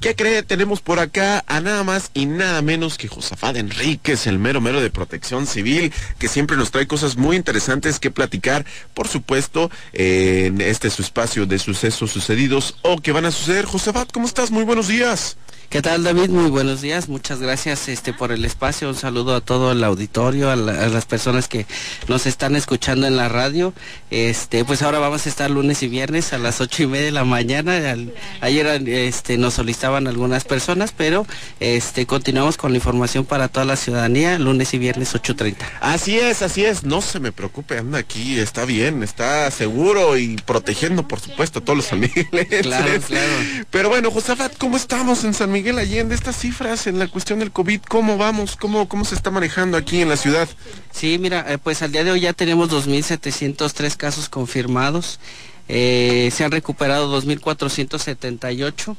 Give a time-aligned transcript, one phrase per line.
[0.00, 0.44] ¿Qué cree?
[0.44, 4.80] Tenemos por acá a nada más y nada menos que Josafat Enríquez, el mero mero
[4.80, 8.64] de protección civil, que siempre nos trae cosas muy interesantes que platicar,
[8.94, 13.64] por supuesto, en este su espacio de sucesos sucedidos o que van a suceder.
[13.64, 14.52] Josafat, ¿cómo estás?
[14.52, 15.36] Muy buenos días.
[15.68, 16.30] ¿Qué tal David?
[16.30, 20.50] Muy buenos días, muchas gracias este por el espacio, un saludo a todo el auditorio,
[20.50, 21.66] a, las personas que
[22.08, 23.74] nos están escuchando en la radio.
[24.10, 27.12] Este, pues ahora vamos a estar lunes y viernes a las ocho y media de
[27.12, 27.94] la mañana.
[28.40, 31.26] ayer este nos solicitaban algunas personas, pero
[31.60, 35.56] este continuamos con la información para toda la ciudadanía, lunes y viernes 8.30.
[35.82, 40.36] Así es, así es, no se me preocupe, anda aquí, está bien, está seguro y
[40.36, 42.24] protegiendo por supuesto a todos los amigos.
[42.62, 43.32] Claro, claro.
[43.70, 45.57] Pero bueno, Josafat, ¿cómo estamos en San Miguel?
[45.58, 48.54] Miguel Allende, estas cifras en la cuestión del COVID, ¿cómo vamos?
[48.54, 50.48] ¿Cómo, cómo se está manejando aquí en la ciudad?
[50.92, 55.18] Sí, mira, eh, pues al día de hoy ya tenemos 2.703 casos confirmados.
[55.66, 58.96] Eh, se han recuperado 2.478.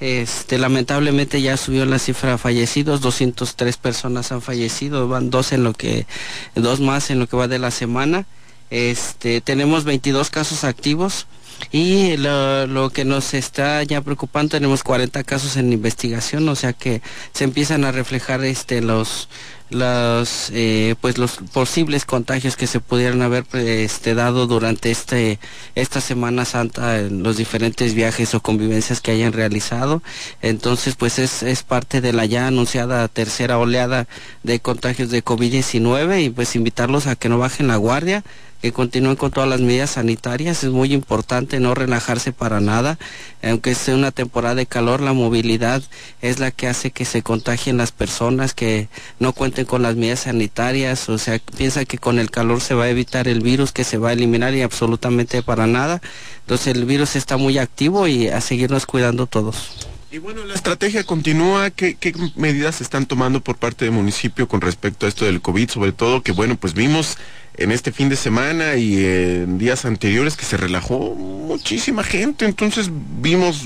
[0.00, 5.64] Este, lamentablemente ya subió la cifra de fallecidos, 203 personas han fallecido, van dos en
[5.64, 6.06] lo que,
[6.54, 8.24] dos más en lo que va de la semana.
[8.70, 11.26] Este, tenemos 22 casos activos.
[11.70, 17.02] Y lo, que nos está ya preocupando, tenemos 40 casos en investigación, o sea que
[17.32, 19.28] se empiezan a reflejar este los
[19.70, 25.40] los eh, pues los posibles contagios que se pudieran haber este, dado durante este
[25.74, 30.02] esta Semana Santa en los diferentes viajes o convivencias que hayan realizado.
[30.42, 34.06] Entonces pues es, es parte de la ya anunciada tercera oleada
[34.42, 38.22] de contagios de COVID-19 y pues invitarlos a que no bajen la guardia
[38.64, 40.64] que continúen con todas las medidas sanitarias.
[40.64, 42.98] Es muy importante no relajarse para nada.
[43.42, 45.82] Aunque sea una temporada de calor, la movilidad
[46.22, 50.20] es la que hace que se contagien las personas que no cuenten con las medidas
[50.20, 51.10] sanitarias.
[51.10, 53.98] O sea, piensa que con el calor se va a evitar el virus, que se
[53.98, 56.00] va a eliminar y absolutamente para nada.
[56.40, 59.93] Entonces el virus está muy activo y a seguirnos cuidando todos.
[60.14, 61.70] Y bueno, la estrategia continúa.
[61.70, 65.40] ¿Qué, ¿Qué, medidas se están tomando por parte del municipio con respecto a esto del
[65.40, 65.68] COVID?
[65.68, 67.18] Sobre todo que, bueno, pues vimos
[67.56, 72.90] en este fin de semana y en días anteriores que se relajó muchísima gente, entonces
[72.92, 73.62] vimos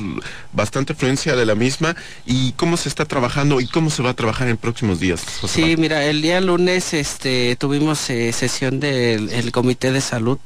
[0.54, 4.14] bastante afluencia de la misma y cómo se está trabajando y cómo se va a
[4.14, 5.22] trabajar en próximos días.
[5.46, 10.38] Sí, mira, el día lunes este tuvimos eh, sesión del comité de salud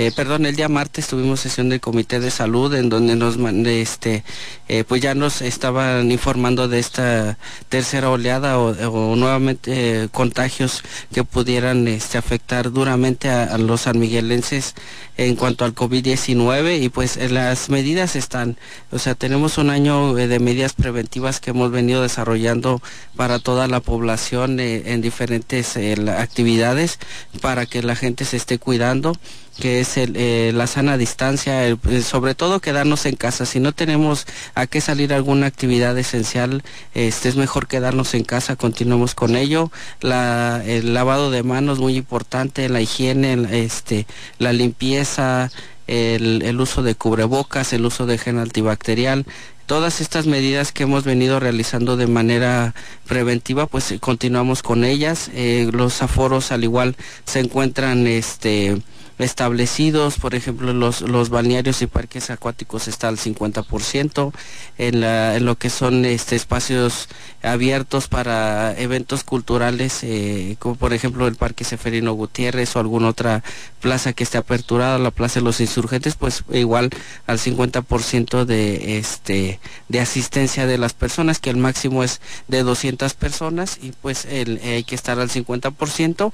[0.00, 3.36] eh, perdón, el día martes tuvimos sesión del Comité de Salud en donde nos
[3.66, 4.22] este,
[4.68, 7.36] eh, pues ya nos estaban informando de esta
[7.68, 14.76] tercera oleada o, nuevamente eh, contagios que pudieran este, afectar duramente a, los sanmiguelenses
[15.16, 18.56] en cuanto al COVID-19 y pues las medidas están,
[18.92, 22.80] o sea, tenemos un año de medidas preventivas que hemos venido desarrollando
[23.16, 27.00] para toda la población en diferentes actividades
[27.40, 29.18] para que la gente se esté cuidando
[29.60, 33.46] que es eh, la sana distancia, sobre todo quedarnos en casa.
[33.46, 36.62] Si no tenemos a qué salir alguna actividad esencial,
[36.94, 39.70] este es mejor quedarnos en casa, continuemos con ello.
[40.00, 44.06] El lavado de manos muy importante, la higiene, este,
[44.38, 45.50] la limpieza,
[45.86, 49.26] el, el uso de cubrebocas, el uso de gel antibacterial,
[49.68, 52.74] todas estas medidas que hemos venido realizando de manera
[53.06, 55.30] preventiva, pues continuamos con ellas.
[55.34, 56.96] Eh, los aforos al igual
[57.26, 58.80] se encuentran este
[59.18, 64.32] establecidos, por ejemplo, los, los balnearios y parques acuáticos está al 50%,
[64.78, 67.08] en, la, en lo que son este, espacios
[67.42, 73.42] abiertos para eventos culturales, eh, como por ejemplo el Parque Seferino Gutiérrez o alguna otra
[73.80, 76.90] plaza que esté aperturada, la Plaza de los Insurgentes, pues igual
[77.26, 83.14] al 50% de, este, de asistencia de las personas, que el máximo es de 200
[83.14, 86.32] personas y pues el, hay que estar al 50%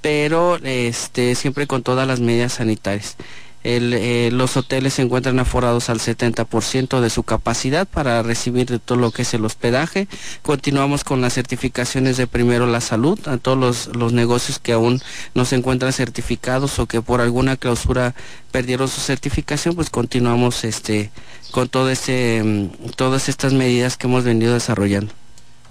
[0.00, 3.16] pero este, siempre con todas las medidas sanitarias.
[3.64, 9.10] Eh, los hoteles se encuentran aforados al 70% de su capacidad para recibir todo lo
[9.10, 10.08] que es el hospedaje.
[10.42, 15.02] Continuamos con las certificaciones de primero la salud a todos los, negocios que aún
[15.34, 18.14] no se encuentran certificados o que por alguna clausura
[18.52, 21.10] perdieron su certificación, pues continuamos este,
[21.50, 25.12] con ese, mm, todas estas medidas que hemos venido desarrollando.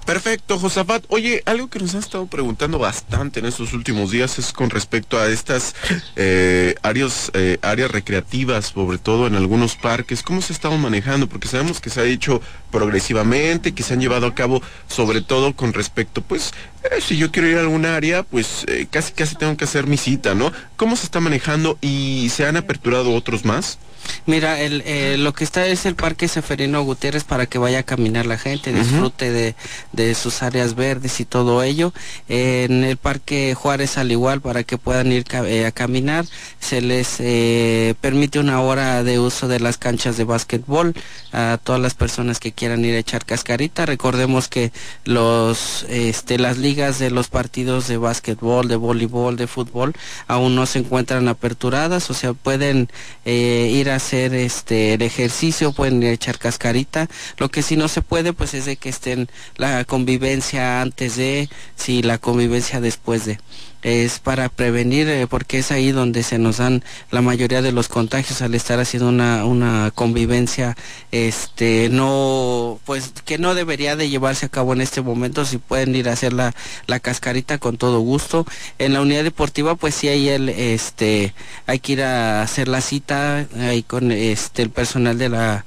[0.07, 1.03] Perfecto, Josafat.
[1.09, 5.19] Oye, algo que nos han estado preguntando bastante en estos últimos días es con respecto
[5.19, 5.75] a estas
[6.15, 10.23] eh, áreas, eh, áreas recreativas, sobre todo en algunos parques.
[10.23, 11.27] ¿Cómo se ha estado manejando?
[11.27, 15.53] Porque sabemos que se ha hecho progresivamente, que se han llevado a cabo, sobre todo
[15.57, 16.53] con respecto, pues,
[16.85, 19.97] eh, si yo quiero ir a algún área, pues casi casi tengo que hacer mi
[19.97, 20.53] cita, ¿no?
[20.77, 23.77] ¿Cómo se está manejando y se han aperturado otros más?
[24.25, 27.83] Mira, el, eh, lo que está es el Parque Seferino Gutiérrez para que vaya a
[27.83, 29.55] caminar la gente, disfrute de,
[29.93, 31.93] de, sus áreas verdes y todo ello.
[32.27, 36.25] en el Parque Juárez al igual para que puedan ir eh, a caminar.
[36.59, 40.93] Se les eh, permite una hora de uso de las canchas de básquetbol
[41.31, 43.85] a todas las personas que quieran ir a echar cascarita.
[43.85, 44.71] Recordemos que
[45.05, 49.93] los, este, las ligas de los partidos de básquetbol, de voleibol, de fútbol
[50.27, 52.89] aún no se encuentran aperturadas, o sea, pueden
[53.25, 57.07] ir a hacer este el ejercicio, pueden echar cascarita.
[57.37, 61.49] Lo que sí no se puede, pues es de que estén la convivencia antes de,
[61.75, 63.39] si la convivencia después de.
[63.83, 67.87] Es para prevenir eh, porque es ahí donde se nos dan la mayoría de los
[67.89, 70.75] contagios al estar haciendo una, una convivencia
[71.11, 75.45] este no pues que no debería de llevarse a cabo en este momento.
[75.45, 76.55] Si pueden ir a hacer la,
[76.87, 78.47] la cascarita con todo gusto.
[78.79, 81.35] En la unidad deportiva pues sí hay el este
[81.67, 85.65] hay que ir a hacer la cita ahí con este el personal de la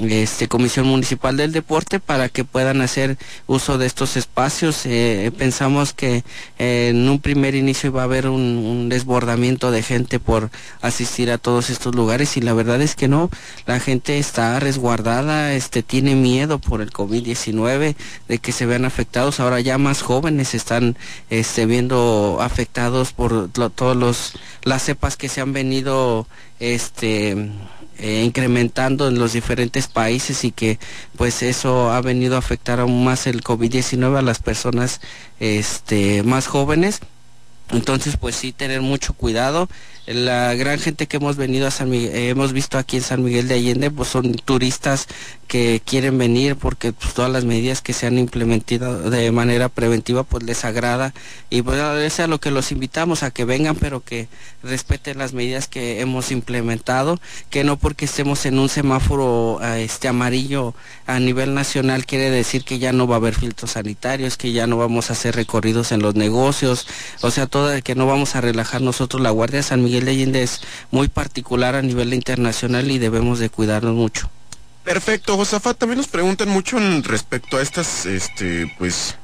[0.00, 3.16] este, Comisión Municipal del Deporte para que puedan hacer
[3.46, 4.84] uso de estos espacios.
[4.84, 6.24] Eh, pensamos que
[6.58, 11.38] eh, en un primer inicio va a haber un, desbordamiento de gente por asistir a
[11.38, 13.30] todos estos lugares y la verdad es que no,
[13.64, 17.96] la gente está resguardada, este, tiene miedo por el COVID-19
[18.28, 19.40] de que se vean afectados.
[19.40, 20.96] Ahora ya más jóvenes están
[21.66, 26.26] viendo afectados por todos los las cepas que se han venido
[26.60, 27.50] este
[27.98, 30.78] eh, incrementando en los diferentes países y que
[31.16, 35.00] pues eso ha venido a afectar aún más el COVID-19 a las personas
[35.40, 37.00] este, más jóvenes.
[37.70, 39.68] Entonces, pues sí, tener mucho cuidado.
[40.06, 43.24] La gran gente que hemos venido a San Miguel, eh, hemos visto aquí en San
[43.24, 45.08] Miguel de Allende, pues son turistas
[45.48, 50.22] que quieren venir porque pues, todas las medidas que se han implementado de manera preventiva
[50.22, 51.12] pues les agrada.
[51.50, 54.28] Y pues es a lo que los invitamos a que vengan pero que
[54.62, 57.18] respeten las medidas que hemos implementado,
[57.50, 60.74] que no porque estemos en un semáforo este amarillo
[61.06, 64.66] a nivel nacional quiere decir que ya no va a haber filtros sanitarios, que ya
[64.66, 66.86] no vamos a hacer recorridos en los negocios,
[67.22, 70.10] o sea, todo que no vamos a relajar nosotros la Guardia de San Miguel de
[70.10, 70.60] Allende es
[70.90, 74.28] muy particular a nivel internacional y debemos de cuidarnos mucho.
[74.84, 79.16] Perfecto, Josafat, también nos preguntan mucho respecto a estas, este, pues,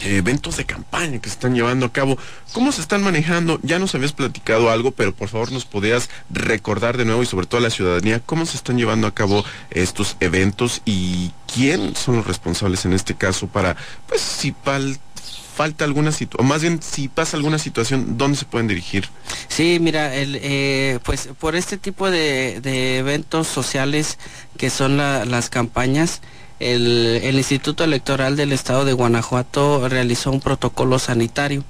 [0.00, 2.16] eventos de campaña que se están llevando a cabo.
[2.54, 3.60] ¿Cómo se están manejando?
[3.62, 7.44] Ya nos habías platicado algo, pero por favor nos podías recordar de nuevo y sobre
[7.44, 12.16] todo a la ciudadanía cómo se están llevando a cabo estos eventos y quién son
[12.16, 13.76] los responsables en este caso para,
[14.08, 14.98] pues, si pal
[15.62, 19.08] falta alguna situación, más bien si pasa alguna situación, ¿dónde se pueden dirigir?
[19.46, 24.18] Sí, mira, el, eh, pues por este tipo de, eventos sociales
[24.58, 26.20] que son las campañas,
[26.58, 31.62] el, Instituto Electoral del Estado de Guanajuato realizó un protocolo sanitario.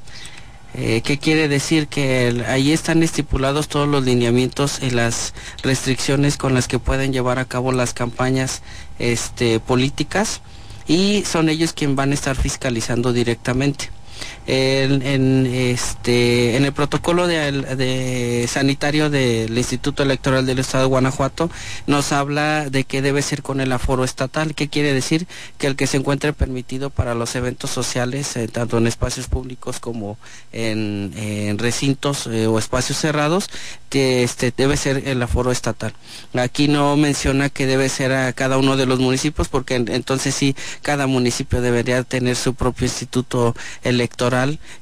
[0.72, 1.86] Eh, ¿Qué quiere decir?
[1.86, 7.38] Que ahí están estipulados todos los lineamientos y las restricciones con las que pueden llevar
[7.38, 8.62] a cabo las campañas
[8.98, 10.40] este, políticas
[10.86, 13.90] y son ellos quienes van a estar fiscalizando directamente
[14.46, 21.50] en, este, en el protocolo de, sanitario del Instituto Electoral del Estado de Guanajuato
[21.86, 24.54] nos habla de que debe ser con el aforo estatal.
[24.54, 25.26] ¿Qué quiere decir?
[25.58, 29.80] Que el que se encuentre permitido para los eventos sociales, eh, tanto en espacios públicos
[29.80, 30.18] como
[30.52, 31.12] en,
[31.58, 33.48] recintos eh, o espacios cerrados,
[33.88, 35.92] que este, debe ser el aforo estatal.
[36.34, 40.56] Aquí no menciona que debe ser a cada uno de los municipios, porque entonces sí,
[40.82, 44.11] cada municipio debería tener su propio instituto electoral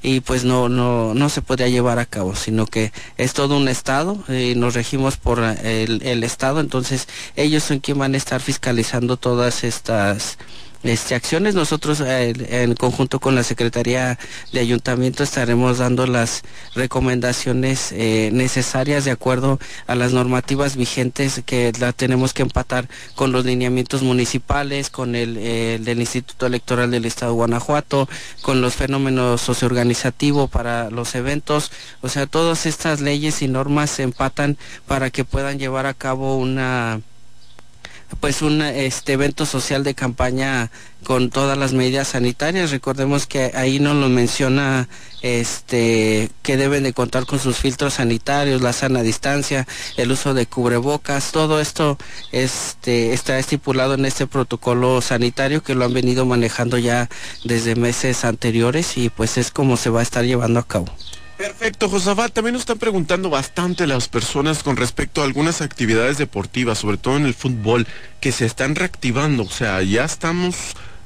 [0.03, 3.69] y pues no, no, no se podría llevar a cabo, sino que es todo un
[3.69, 8.41] Estado y nos regimos por el, el Estado, entonces ellos son quienes van a estar
[8.41, 10.37] fiscalizando todas estas
[10.83, 11.55] este, acciones.
[11.55, 12.33] Nosotros eh,
[12.63, 14.19] en conjunto con la Secretaría
[14.53, 16.43] de Ayuntamiento estaremos dando las
[16.75, 23.33] recomendaciones eh, necesarias de acuerdo a las normativas vigentes que la tenemos que empatar con
[23.33, 28.09] los lineamientos municipales, con el, del Instituto Electoral del Estado de Guanajuato,
[28.43, 31.71] con los fenómenos socioorganizativos para los eventos.
[32.01, 34.57] O sea, todas estas leyes y normas se empatan
[34.87, 37.01] para que puedan llevar a cabo una
[38.19, 40.71] pues un este evento social de campaña
[41.05, 42.71] con todas las medidas sanitarias.
[42.71, 44.89] Recordemos que ahí nos lo menciona
[45.23, 50.47] este que deben de contar con sus filtros sanitarios, la sana distancia, el uso de
[50.47, 51.99] cubrebocas, todo esto
[52.33, 57.09] este está estipulado en este protocolo sanitario que lo han venido manejando ya
[57.45, 60.87] desde meses anteriores y pues es como se va a estar llevando a cabo.
[61.41, 62.35] Perfecto, Josafat.
[62.35, 67.17] También nos están preguntando bastante las personas con respecto a algunas actividades deportivas, sobre todo
[67.17, 67.87] en el fútbol,
[68.21, 69.45] que se están reactivando.
[69.45, 70.55] O sea, ya estamos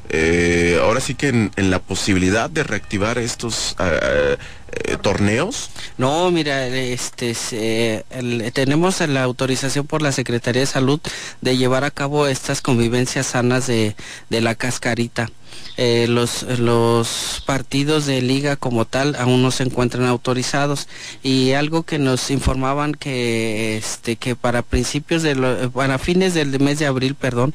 [0.09, 4.37] eh, ahora sí que en, la posibilidad de reactivar estos, eh,
[4.85, 5.71] eh, torneos?
[5.99, 8.05] No, mira, este,
[8.53, 11.01] tenemos la autorización por la Secretaría de Salud
[11.41, 13.97] de llevar a cabo estas convivencias sanas de,
[14.31, 15.31] de la cascarita.
[15.77, 20.87] Eh, los, los partidos de liga como tal aún no se encuentran autorizados
[21.21, 25.35] y algo que nos informaban que este que para principios de
[25.75, 27.55] para fines del mes de abril perdón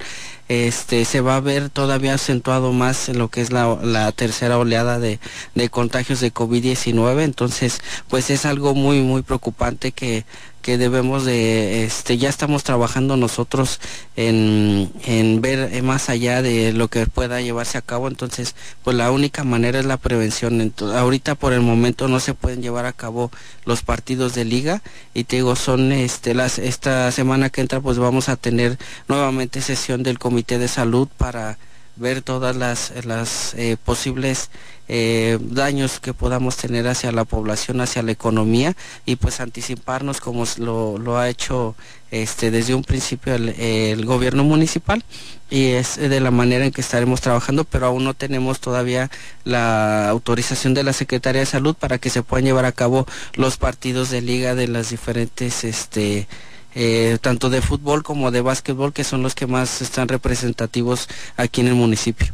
[0.50, 5.00] este se va a ver todavía acentuado más lo que es la, la tercera oleada
[5.00, 5.20] de,
[5.56, 10.26] de contagios de COVID-19 entonces pues es algo muy muy preocupante que
[10.62, 13.80] que debemos de, este, ya estamos trabajando nosotros
[14.16, 19.12] en, en ver más allá de lo que pueda llevarse a cabo, entonces pues la
[19.12, 20.62] única manera es la prevención.
[20.62, 23.32] Entonces, ahorita por el momento no se pueden llevar a cabo
[23.66, 24.82] los partidos de liga
[25.14, 29.62] y te digo, son este, las, esta semana que entra pues vamos a tener nuevamente
[29.62, 31.58] sesión del Comité de Salud para
[32.00, 34.50] ver todas las, eh, posibles
[34.88, 38.76] eh, daños que podamos tener hacia la población, hacia la economía
[39.06, 41.76] y pues anticiparnos como lo, lo ha hecho
[42.10, 45.04] este, desde un principio el, el, gobierno municipal
[45.52, 49.12] y es de la manera en que estaremos trabajando, pero aún no tenemos todavía
[49.44, 53.58] la autorización de la Secretaría de Salud para que se puedan llevar a cabo los
[53.58, 56.28] partidos de liga de las diferentes este,
[56.76, 61.08] eh, tanto de fútbol como de básquetbol, que son los que más están representativos
[61.38, 62.34] aquí en el municipio.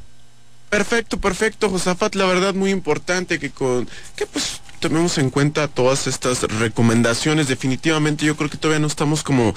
[0.69, 6.07] Perfecto, perfecto, Josafat, la verdad muy importante que con que pues tomemos en cuenta todas
[6.07, 7.47] estas recomendaciones.
[7.47, 9.53] Definitivamente yo creo que todavía no estamos como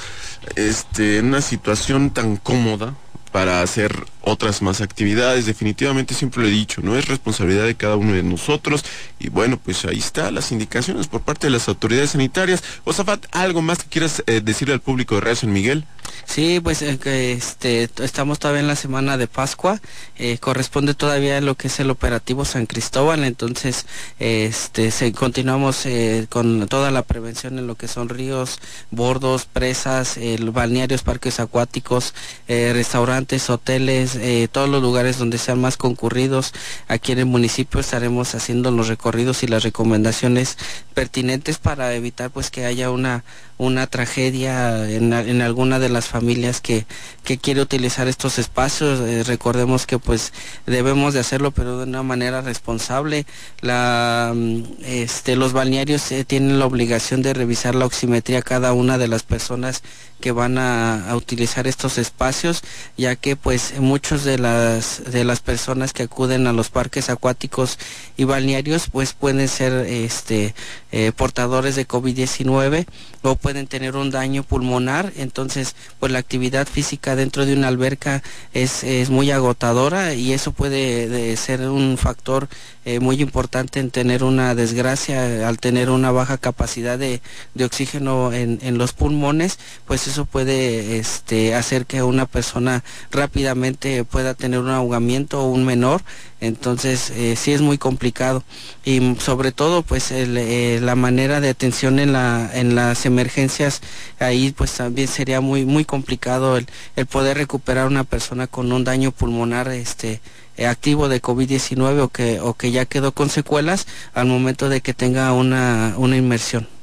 [0.55, 2.95] este en una situación tan cómoda
[3.33, 5.47] para hacer otras más actividades.
[5.47, 8.85] Definitivamente siempre lo he dicho, no es responsabilidad de cada uno de nosotros.
[9.19, 12.63] Y bueno, pues ahí está las indicaciones por parte de las autoridades sanitarias.
[12.85, 15.85] Osafat, ¿algo más que quieras eh, decirle al público de Radio San Miguel?
[16.25, 16.99] Sí, pues eh,
[17.33, 19.81] este, estamos todavía en la semana de Pascua,
[20.17, 23.87] eh, corresponde todavía a lo que es el operativo San Cristóbal, entonces
[24.19, 25.87] este, continuamos
[26.29, 28.59] con toda la prevención en lo que son ríos,
[28.91, 30.19] bordos, presas,
[30.53, 32.15] balnearios, parques acuáticos,
[32.47, 36.53] restaurantes, hoteles, eh, todos los lugares donde sean más concurridos
[36.89, 40.59] aquí en el municipio estaremos haciendo los recorridos y las recomendaciones
[40.95, 43.25] pertinentes para evitar pues que haya una
[43.59, 46.87] una tragedia en, en alguna de las familias que,
[47.25, 49.01] que quiere utilizar estos espacios.
[49.01, 50.33] Eh, recordemos que pues
[50.65, 53.27] debemos de hacerlo pero de una manera responsable.
[53.61, 58.97] La, mm, este, los balnearios eh, tienen la obligación de revisar la oximetría cada una
[58.97, 59.83] de las personas
[60.21, 62.63] que van a, a, utilizar estos espacios,
[62.97, 67.79] ya que pues muchos de las de las personas que acuden a los parques acuáticos
[68.17, 70.55] y balnearios pues pueden ser este
[70.93, 72.87] eh, portadores de COVID-19
[73.21, 78.23] o pueden tener un daño pulmonar, entonces pues la actividad física dentro de una alberca
[78.55, 82.49] es, es muy agotadora y eso puede ser un factor
[82.89, 85.47] eh, muy importante en tener una desgracia.
[85.47, 87.21] Al tener una baja capacidad de,
[87.53, 93.88] de oxígeno en, en, los pulmones, pues eso puede este, hacer que una persona rápidamente
[94.11, 96.03] pueda tener un ahogamiento o un menor,
[96.41, 98.45] entonces eh, sí es muy complicado
[98.85, 103.81] y sobre todo pues eh, la manera de atención en, la, en las emergencias
[104.19, 106.67] ahí pues también sería muy muy complicado el,
[106.97, 110.21] el poder recuperar una persona con un daño pulmonar este
[110.67, 114.95] activo de COVID-19 o que, o que ya quedó con secuelas al momento de que
[114.95, 116.78] tenga una, una inmersión.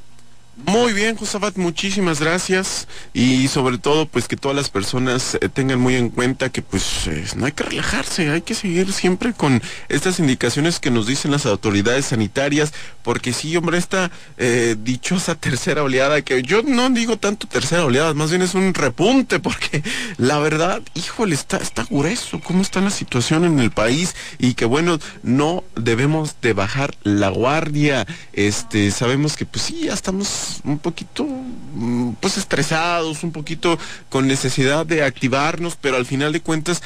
[0.64, 2.88] Muy bien, Josafat, muchísimas gracias.
[3.12, 7.06] Y sobre todo pues que todas las personas eh, tengan muy en cuenta que pues
[7.08, 9.60] eh, no hay que relajarse, hay que seguir siempre con
[9.90, 12.72] estas indicaciones que nos dicen las autoridades sanitarias,
[13.02, 18.14] porque sí, hombre, esta eh, dichosa tercera oleada, que yo no digo tanto tercera oleada,
[18.14, 19.82] más bien es un repunte, porque
[20.16, 24.64] la verdad, híjole, está, está grueso cómo está la situación en el país y que
[24.64, 30.78] bueno, no debemos de bajar la guardia, este, sabemos que pues sí, ya estamos un
[30.78, 36.82] poquito mm, pues estresados, un poquito con necesidad de activarnos, pero al final de cuentas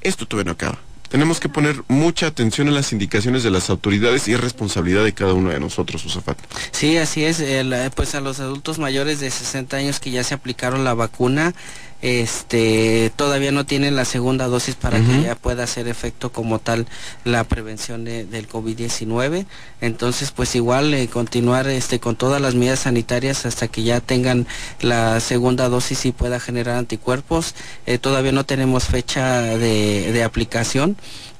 [0.00, 0.78] esto todavía no acaba.
[1.08, 5.14] Tenemos que poner mucha atención a las indicaciones de las autoridades y es responsabilidad de
[5.14, 6.36] cada uno de nosotros, Usafat.
[6.72, 7.42] Sí, así es.
[7.94, 11.54] pues a los adultos mayores de 60 años que ya se aplicaron la vacuna,
[12.02, 16.86] este todavía no tienen la segunda dosis para que ya pueda hacer efecto como tal
[17.24, 19.46] la prevención del COVID-19.
[19.80, 24.46] Entonces, pues igual eh, continuar este con todas las medidas sanitarias hasta que ya tengan
[24.80, 27.54] la segunda dosis y pueda generar anticuerpos.
[27.86, 30.96] Eh, todavía no tenemos fecha de, de aplicación.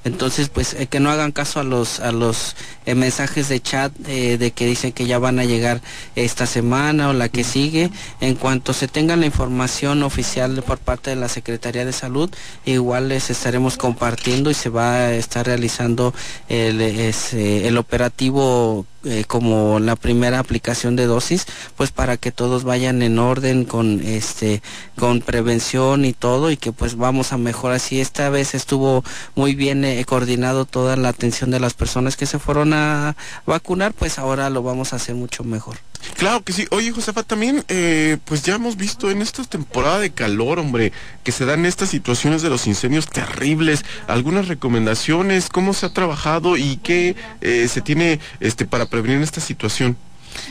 [0.07, 3.91] Entonces, pues eh, que no hagan caso a los a los eh, mensajes de chat
[4.07, 5.81] eh, de que dicen que ya van a llegar
[6.15, 7.91] esta semana o la que sigue.
[8.21, 12.29] En cuanto se tenga la información oficial por parte de la Secretaría de Salud,
[12.65, 16.13] igual les estaremos compartiendo y se va a estar realizando
[16.47, 23.01] el, el operativo eh, como la primera aplicación de dosis, pues para que todos vayan
[23.01, 24.61] en orden con este
[24.97, 27.79] con prevención y todo y que pues vamos a mejorar.
[27.79, 29.03] Si esta vez estuvo
[29.35, 33.93] muy bien eh, coordinado toda la atención de las personas que se fueron a vacunar,
[33.93, 35.77] pues ahora lo vamos a hacer mucho mejor.
[36.15, 36.67] Claro que sí.
[36.71, 40.91] Oye, Josefa, también, eh, pues ya hemos visto en esta temporada de calor, hombre,
[41.23, 43.85] que se dan estas situaciones de los incendios terribles.
[44.07, 49.41] Algunas recomendaciones, cómo se ha trabajado y qué eh, se tiene este, para prevenir esta
[49.41, 49.97] situación.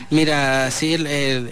[0.09, 0.95] Mira, sí,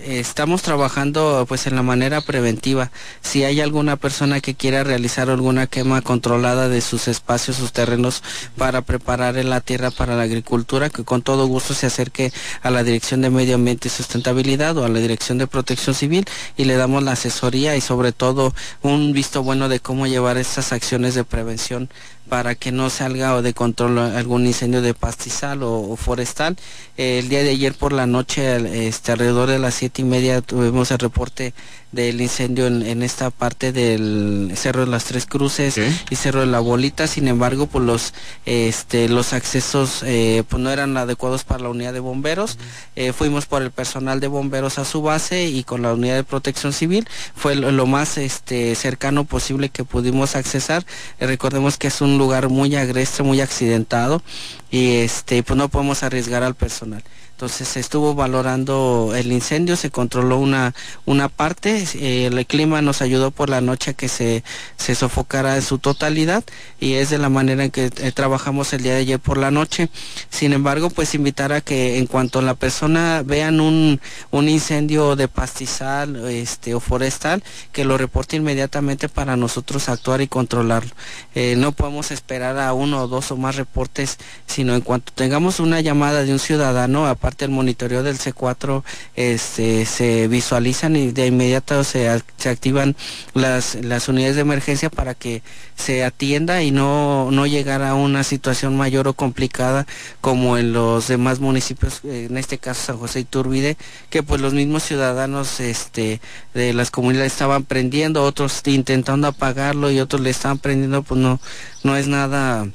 [0.06, 2.92] estamos trabajando pues en la manera preventiva.
[3.22, 8.24] Si hay alguna persona que quiera realizar alguna quema controlada de sus espacios, sus terrenos
[8.58, 12.84] para preparar la tierra para la agricultura, que con todo gusto se acerque a la
[12.84, 16.76] Dirección de Medio Ambiente y Sustentabilidad o a la Dirección de Protección Civil y le
[16.76, 21.24] damos la asesoría y sobre todo un visto bueno de cómo llevar estas acciones de
[21.24, 21.90] prevención
[22.30, 26.56] para que no salga o de control algún incendio de pastizal o, forestal.
[26.98, 30.92] el día de ayer por la noche, este, alrededor de las siete y media, tuvimos
[30.92, 31.54] el reporte
[31.96, 36.60] del incendio en, esta parte del Cerro de las Tres Cruces y Cerro de la
[36.60, 37.08] Bolita.
[37.08, 38.14] Sin embargo, pues los
[38.46, 42.58] este los accesos eh, pues no eran adecuados para la unidad de bomberos.
[42.98, 46.26] Eh, fuimos por el personal de bomberos a su base y con la unidad de
[46.26, 50.86] protección civil fue lo, más este cercano posible que pudimos accesar.
[51.20, 54.22] Eh, recordemos que es un lugar muy agreste, muy accidentado
[54.70, 57.04] y este pues no podemos arriesgar al personal.
[57.36, 60.74] Entonces se estuvo valorando el incendio, se controló una,
[61.04, 64.42] una parte, el clima nos ayudó por la noche a que se,
[64.78, 66.46] se sofocara en su totalidad
[66.80, 69.52] y es de la manera en que eh, trabajamos el día de ayer por la
[69.52, 69.90] noche.
[70.30, 74.00] Sin embargo, pues invitar a que en cuanto la persona vean un,
[74.32, 80.30] un incendio de pastizal este, o forestal, que lo reporte inmediatamente para nosotros actuar y
[80.30, 80.92] controlarlo.
[81.34, 85.60] Eh, no podemos esperar a uno o dos o más reportes, sino en cuanto tengamos
[85.60, 88.84] una llamada de un ciudadano, parte del monitoreo del C4
[89.16, 92.96] este, se visualizan y de inmediato se, se activan
[93.34, 95.42] las, las unidades de emergencia para que
[95.76, 99.88] se atienda y no, no llegar a una situación mayor o complicada
[100.22, 103.76] como en los demás municipios, en este caso San José y Turbide,
[104.12, 106.22] que pues los mismos ciudadanos este,
[106.54, 111.40] de las comunidades estaban prendiendo, otros intentando apagarlo y otros le estaban prendiendo, pues no,
[111.84, 112.68] no es nada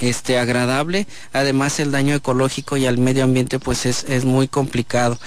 [0.00, 1.06] este agradable.
[1.32, 5.18] Además el daño ecológico y al medio ambiente pues es, es muy complicado.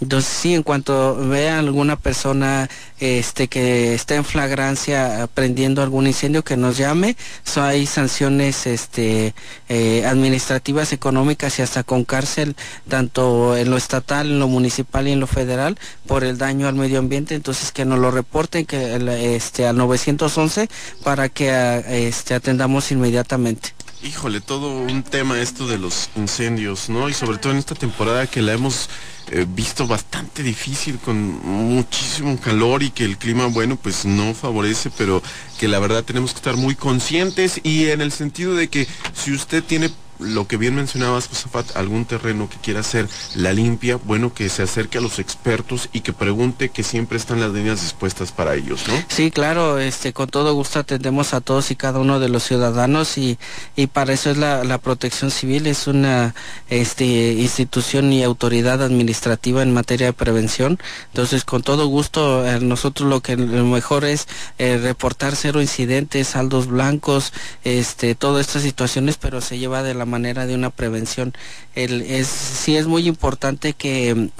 [0.00, 6.42] Entonces sí en cuanto vea alguna persona este que está en flagrancia prendiendo algún incendio
[6.42, 7.16] que nos llame.
[7.44, 9.34] So, hay sanciones este
[9.68, 12.56] eh, administrativas económicas y hasta con cárcel
[12.88, 16.74] tanto en lo estatal en lo municipal y en lo federal por el daño al
[16.74, 17.34] medio ambiente.
[17.34, 18.96] Entonces que nos lo reporten que
[19.36, 20.68] este al 911
[21.04, 21.50] para que
[22.08, 27.10] este atendamos inmediatamente Híjole, todo un tema esto de los incendios, ¿no?
[27.10, 28.88] Y sobre todo en esta temporada que la hemos
[29.30, 34.90] eh, visto bastante difícil con muchísimo calor y que el clima, bueno, pues no favorece,
[34.96, 35.22] pero
[35.58, 39.32] que la verdad tenemos que estar muy conscientes y en el sentido de que si
[39.32, 44.32] usted tiene lo que bien mencionabas, Josafat, algún terreno que quiera hacer la limpia, bueno,
[44.32, 48.32] que se acerque a los expertos y que pregunte que siempre están las líneas dispuestas
[48.32, 48.94] para ellos, ¿no?
[49.08, 53.18] Sí, claro, este, con todo gusto atendemos a todos y cada uno de los ciudadanos
[53.18, 53.38] y,
[53.76, 56.34] y para eso es la, la protección civil, es una
[56.68, 60.78] este, institución y autoridad administrativa en materia de prevención.
[61.08, 64.26] Entonces, con todo gusto, eh, nosotros lo que lo mejor es
[64.58, 67.32] eh, reportar cero incidentes, saldos blancos,
[67.64, 71.32] este, todas estas situaciones, pero se lleva de la manera de una prevención.
[71.74, 74.30] El, es, sí es muy importante que,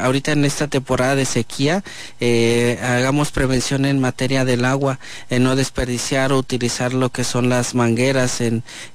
[0.00, 1.84] ahorita en esta temporada de sequía
[2.20, 4.98] eh, hagamos prevención en materia del agua,
[5.30, 8.40] en no desperdiciar o utilizar lo que son las mangueras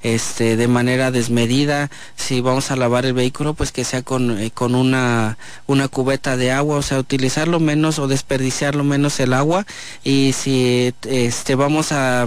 [0.03, 1.89] este, de manera desmedida.
[2.15, 5.37] Si vamos a lavar el vehículo, pues que sea con, eh, una,
[5.91, 9.65] cubeta de agua, o sea, utilizarlo menos o desperdiciarlo menos el agua.
[10.03, 12.25] Y si este, vamos a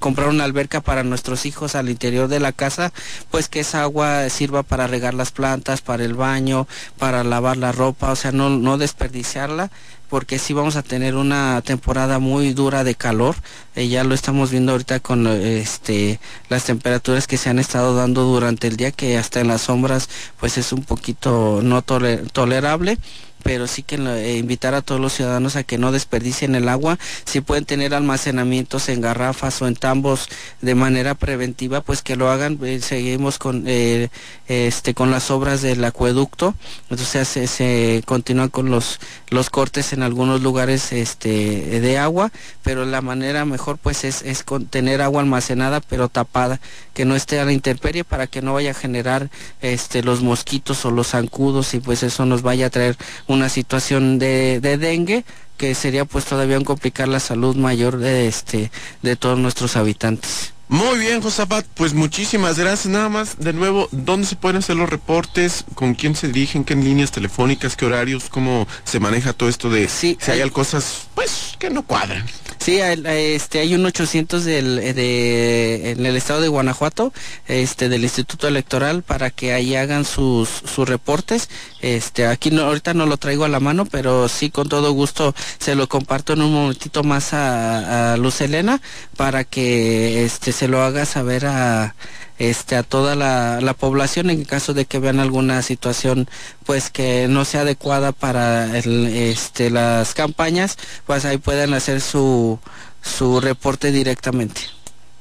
[0.00, 2.92] comprar una alberca para nuestros hijos al interior de la casa,
[3.30, 6.66] pues que esa agua sirva para regar las plantas, para el baño,
[6.98, 9.70] para lavar la ropa, o sea, no, no desperdiciarla
[10.12, 13.34] porque sí vamos a tener una temporada muy dura de calor.
[13.74, 16.20] Eh, ya lo estamos viendo ahorita con este
[16.50, 20.10] las temperaturas que se han estado dando durante el día, que hasta en las sombras
[20.38, 22.98] pues es un poquito no tolerable
[23.42, 26.98] pero sí que eh, invitar a todos los ciudadanos a que no desperdicien el agua.
[27.24, 30.28] Si pueden tener almacenamientos en garrafas o en tambos
[30.60, 32.58] de manera preventiva, pues que lo hagan.
[32.62, 34.08] Eh, seguimos con eh,
[34.48, 36.54] este con las obras del acueducto,
[36.90, 39.00] entonces se, se continúan con los
[39.30, 42.30] los cortes en algunos lugares este de agua,
[42.62, 46.60] pero la manera mejor pues es, es tener agua almacenada pero tapada,
[46.94, 50.84] que no esté a la intemperie para que no vaya a generar este los mosquitos
[50.84, 52.96] o los zancudos y pues eso nos vaya a traer
[53.32, 55.24] una situación de, de dengue
[55.56, 58.70] que sería pues todavía un complicar la salud mayor de este
[59.02, 60.52] de todos nuestros habitantes.
[60.72, 62.86] Muy bien, Josafat, pues muchísimas gracias.
[62.86, 65.66] Nada más, de nuevo, ¿dónde se pueden hacer los reportes?
[65.74, 66.64] ¿Con quién se dirigen?
[66.64, 67.76] ¿Qué líneas telefónicas?
[67.76, 68.30] ¿Qué horarios?
[68.30, 72.24] ¿Cómo se maneja todo esto de si hay cosas, pues, que no cuadran?
[72.58, 77.12] Sí, este, hay un 800 del, de, en el estado de Guanajuato,
[77.48, 81.48] este, del Instituto Electoral, para que ahí hagan sus, sus reportes.
[81.80, 85.34] Este, aquí no, ahorita no lo traigo a la mano, pero sí con todo gusto
[85.58, 88.80] se lo comparto en un momentito más a, a Luz Elena
[89.16, 91.96] para que este, se lo haga saber a,
[92.42, 96.28] este, a toda la, la, población en caso de que vean alguna situación
[96.66, 100.76] pues que no sea adecuada para el, este, las campañas,
[101.06, 102.58] pues ahí pueden hacer su,
[103.00, 104.60] su reporte directamente.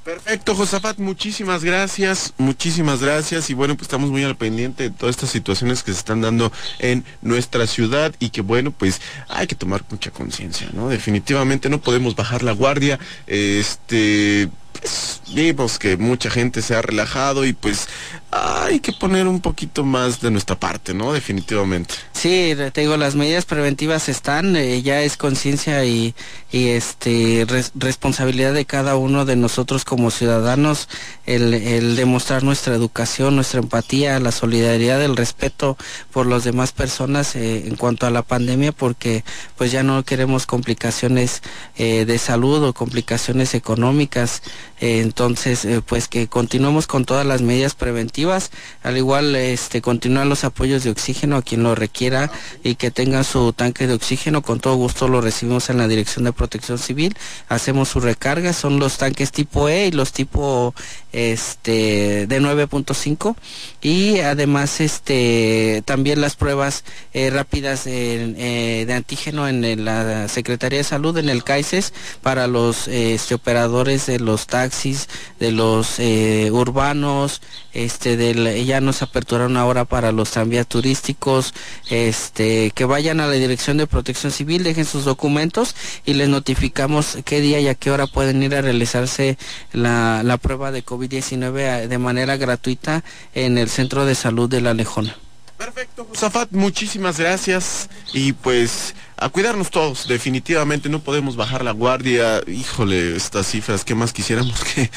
[0.04, 5.16] Perfecto, Josafat, muchísimas gracias, muchísimas gracias y bueno, pues estamos muy al pendiente de todas
[5.16, 9.54] estas situaciones que se están dando en nuestra ciudad y que bueno, pues hay que
[9.54, 10.90] tomar mucha conciencia, ¿no?
[10.90, 17.46] Definitivamente no podemos bajar la guardia, este, pues vimos que mucha gente se ha relajado
[17.46, 17.88] y pues
[18.32, 21.12] hay que poner un poquito más de nuestra parte, ¿no?
[21.12, 21.96] Definitivamente.
[22.14, 26.16] Sí, te digo, las medidas preventivas están, eh, ya es conciencia y,
[26.52, 30.88] y, este responsabilidad de cada uno de nosotros como ciudadanos
[31.26, 35.78] el, demostrar nuestra educación, nuestra empatía, la solidaridad, el respeto
[36.12, 39.26] por las demás personas eh, en cuanto a la pandemia, porque
[39.58, 41.42] pues ya no queremos complicaciones
[41.76, 44.42] eh, de salud o complicaciones económicas.
[44.82, 48.50] Eh, entonces, eh, pues que continuemos con todas las medidas preventivas,
[48.82, 52.32] al igual este continúan los apoyos de oxígeno a quien lo requiera
[52.64, 56.26] y que tenga su tanque de oxígeno, con todo gusto lo recibimos en la Dirección
[56.26, 57.16] de Protección Civil,
[57.48, 60.74] hacemos su recarga, son los tanques tipo E y los tipo
[61.14, 63.36] este de 9.5
[63.82, 71.18] y además este también las pruebas eh, rápidas de antígeno en la Secretaría de Salud
[71.18, 75.08] en el CAICES para los este, operadores de los taxis
[75.40, 77.42] de los eh, urbanos,
[77.74, 81.54] este, del, ya nos aperturaron ahora para los tranvías turísticos,
[81.90, 87.18] este, que vayan a la Dirección de Protección Civil, dejen sus documentos y les notificamos
[87.26, 89.38] qué día y a qué hora pueden ir a realizarse
[89.72, 94.62] la, la prueba de COVID-19 eh, de manera gratuita en el Centro de Salud de
[94.62, 95.16] La Lejona.
[95.58, 102.42] Perfecto, Josafat, muchísimas gracias y pues a cuidarnos todos, definitivamente no podemos bajar la guardia,
[102.48, 104.90] híjole, estas cifras, ¿qué más quisiéramos que,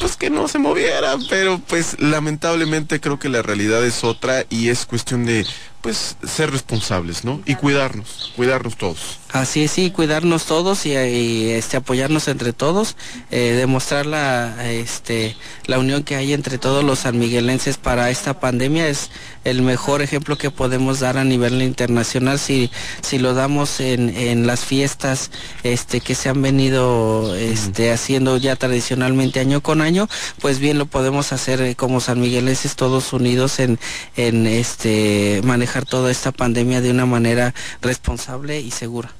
[0.00, 1.20] pues que no se movieran?
[1.30, 5.46] Pero pues lamentablemente creo que la realidad es otra y es cuestión de
[5.84, 7.42] pues ser responsables, ¿no?
[7.44, 9.18] Y cuidarnos, cuidarnos todos.
[9.32, 12.96] Así es, sí, cuidarnos todos y, este apoyarnos entre todos,
[13.30, 18.88] eh, demostrar la este la unión que hay entre todos los sanmiguelenses para esta pandemia
[18.88, 19.10] es
[19.44, 22.70] el mejor ejemplo que podemos dar a nivel internacional si
[23.02, 25.30] si lo damos en, en las fiestas
[25.62, 30.08] este que se han venido este haciendo ya tradicionalmente año con año,
[30.40, 33.78] pues bien lo podemos hacer eh, como sanmiguelenses todos unidos en
[34.16, 39.10] en este manejar toda esta pandemia de una manera responsable y segura.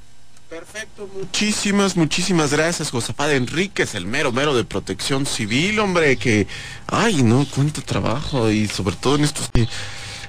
[0.55, 6.47] Perfecto, muchísimas, muchísimas gracias, Josafat Enríquez, el mero, mero de protección civil, hombre, que,
[6.87, 9.51] ay, no, cuánto trabajo y sobre todo en estos,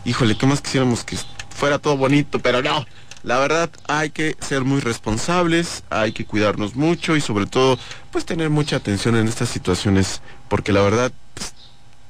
[0.04, 1.16] híjole, ¿qué más quisiéramos que
[1.56, 2.88] fuera todo bonito, pero no,
[3.26, 7.80] la verdad hay que ser muy responsables, hay que cuidarnos mucho y sobre todo,
[8.12, 11.54] pues tener mucha atención en estas situaciones, porque la verdad, pues,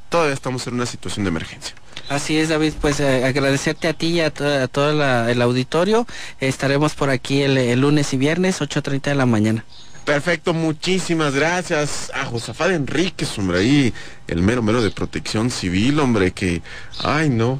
[0.09, 1.73] todavía estamos en una situación de emergencia.
[2.09, 4.91] Así es, David, pues eh, agradecerte a ti y a, todo
[5.27, 6.05] el auditorio.
[6.41, 9.63] Estaremos por aquí el, lunes y viernes, 8.30 de la mañana.
[10.03, 13.93] Perfecto, muchísimas gracias a Josafat Enríquez, hombre, ahí
[14.27, 16.61] el mero mero de protección civil, hombre, que,
[16.99, 17.59] ay no,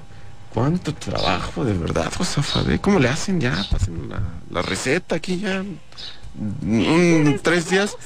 [0.56, 2.80] cuánto trabajo, de verdad, Josafat, ¿eh?
[2.80, 3.68] ¿cómo le hacen ya?
[3.70, 5.66] Pasen la, la receta aquí ya,
[7.44, 7.98] tres días.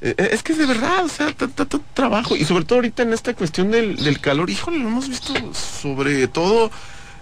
[0.00, 3.02] Eh, eh, es que es de verdad, o sea, tanto trabajo y sobre todo ahorita
[3.02, 6.70] en esta cuestión del, del calor, híjole, lo hemos visto sobre todo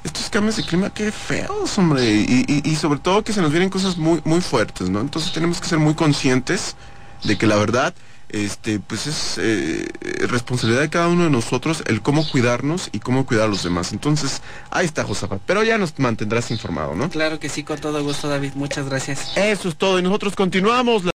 [0.04, 3.50] estos cambios de clima, qué feos, hombre, y, y, y, sobre todo que se nos
[3.50, 5.00] vienen cosas muy, muy fuertes, ¿no?
[5.00, 6.76] Entonces tenemos que ser muy conscientes
[7.24, 7.92] de que la verdad,
[8.28, 9.88] este, pues es eh,
[10.28, 13.92] responsabilidad de cada uno de nosotros el cómo cuidarnos y cómo cuidar a los demás.
[13.92, 17.08] Entonces, ahí está Josafat, pero ya nos mantendrás informado, ¿no?
[17.08, 19.36] Claro que sí, con todo gusto, David, muchas gracias.
[19.36, 21.04] Eso es todo, y nosotros continuamos.